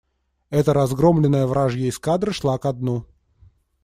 Это 0.49 0.73
разгромленная 0.73 1.45
вражья 1.45 1.87
эскадра 1.87 2.31
шла 2.31 2.57
ко 2.57 2.73
дну. 2.73 3.05